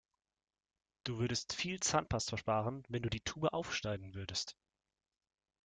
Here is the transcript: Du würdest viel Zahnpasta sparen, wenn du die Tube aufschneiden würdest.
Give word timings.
Du 1.03 1.19
würdest 1.19 1.53
viel 1.53 1.79
Zahnpasta 1.79 2.35
sparen, 2.35 2.83
wenn 2.89 3.03
du 3.03 3.09
die 3.11 3.19
Tube 3.21 3.53
aufschneiden 3.53 4.15
würdest. 4.15 4.55